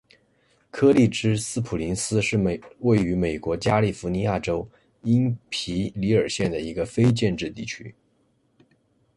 [0.71, 2.35] 柯立芝斯普林斯是
[2.79, 4.67] 位于美国加利福尼亚州
[5.03, 7.93] 因皮里尔县的一个非建制地区。